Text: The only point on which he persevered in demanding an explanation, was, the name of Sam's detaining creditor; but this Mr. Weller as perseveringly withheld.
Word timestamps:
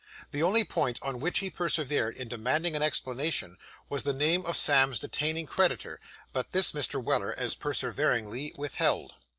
The 0.31 0.41
only 0.41 0.63
point 0.63 0.97
on 1.03 1.19
which 1.19 1.37
he 1.41 1.51
persevered 1.51 2.17
in 2.17 2.27
demanding 2.27 2.75
an 2.75 2.81
explanation, 2.81 3.59
was, 3.87 4.01
the 4.01 4.13
name 4.13 4.43
of 4.47 4.57
Sam's 4.57 4.97
detaining 4.97 5.45
creditor; 5.45 5.99
but 6.33 6.53
this 6.53 6.71
Mr. 6.71 6.99
Weller 6.99 7.35
as 7.37 7.53
perseveringly 7.53 8.55
withheld. 8.57 9.13